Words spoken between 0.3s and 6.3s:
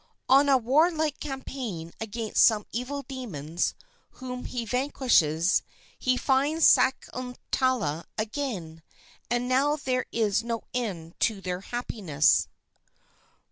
a warlike campaign against some evil demons, whom he vanquishes, he